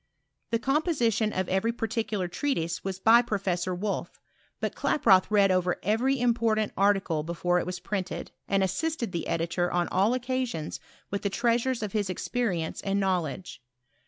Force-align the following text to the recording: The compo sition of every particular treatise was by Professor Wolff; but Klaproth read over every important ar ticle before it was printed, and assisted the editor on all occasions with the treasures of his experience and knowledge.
The 0.49 0.57
compo 0.57 0.93
sition 0.93 1.31
of 1.39 1.47
every 1.47 1.71
particular 1.71 2.27
treatise 2.27 2.83
was 2.83 2.97
by 2.99 3.21
Professor 3.21 3.75
Wolff; 3.75 4.19
but 4.59 4.73
Klaproth 4.73 5.27
read 5.29 5.51
over 5.51 5.77
every 5.83 6.19
important 6.19 6.73
ar 6.75 6.95
ticle 6.95 7.23
before 7.23 7.59
it 7.59 7.67
was 7.67 7.79
printed, 7.79 8.31
and 8.47 8.63
assisted 8.63 9.11
the 9.11 9.27
editor 9.27 9.71
on 9.71 9.87
all 9.89 10.15
occasions 10.15 10.79
with 11.11 11.21
the 11.21 11.29
treasures 11.29 11.83
of 11.83 11.91
his 11.91 12.09
experience 12.09 12.81
and 12.81 12.99
knowledge. 12.99 13.61